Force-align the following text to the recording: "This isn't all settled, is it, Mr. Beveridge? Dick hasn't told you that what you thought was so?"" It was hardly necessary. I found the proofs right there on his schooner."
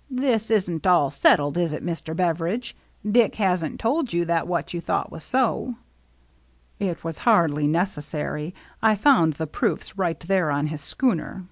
"This 0.28 0.52
isn't 0.52 0.86
all 0.86 1.10
settled, 1.10 1.58
is 1.58 1.72
it, 1.72 1.84
Mr. 1.84 2.14
Beveridge? 2.14 2.76
Dick 3.04 3.34
hasn't 3.34 3.80
told 3.80 4.12
you 4.12 4.24
that 4.24 4.46
what 4.46 4.72
you 4.72 4.80
thought 4.80 5.10
was 5.10 5.24
so?"" 5.24 5.74
It 6.78 7.02
was 7.02 7.18
hardly 7.26 7.66
necessary. 7.66 8.54
I 8.82 8.94
found 8.94 9.32
the 9.32 9.48
proofs 9.48 9.98
right 9.98 10.20
there 10.20 10.52
on 10.52 10.68
his 10.68 10.80
schooner." 10.80 11.46